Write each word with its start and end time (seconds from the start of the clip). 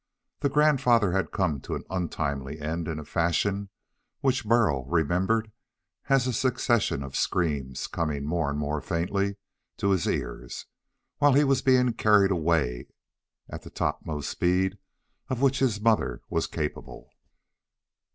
The 0.39 0.49
grandfather 0.49 1.11
had 1.11 1.29
come 1.29 1.61
to 1.61 1.75
an 1.75 1.83
untimely 1.87 2.59
end 2.59 2.87
in 2.87 2.97
a 2.97 3.05
fashion 3.05 3.69
which 4.21 4.43
Burl 4.47 4.83
remembered 4.85 5.51
as 6.09 6.25
a 6.25 6.33
succession 6.33 7.03
of 7.03 7.15
screams 7.15 7.85
coming 7.85 8.25
more 8.25 8.49
and 8.49 8.57
more 8.57 8.81
faintly 8.81 9.35
to 9.77 9.91
his 9.91 10.07
ears, 10.07 10.65
while 11.19 11.33
he 11.33 11.43
was 11.43 11.61
being 11.61 11.93
carried 11.93 12.31
away 12.31 12.87
at 13.47 13.61
the 13.61 13.69
topmost 13.69 14.31
speed 14.31 14.79
of 15.27 15.39
which 15.39 15.59
his 15.59 15.79
mother 15.79 16.23
was 16.31 16.47
capable. 16.47 17.11